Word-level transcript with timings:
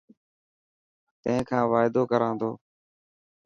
تين 1.21 1.39
کان 1.47 1.63
وعدو 1.71 2.01
ڪران 2.11 2.33
تو. 2.41 2.51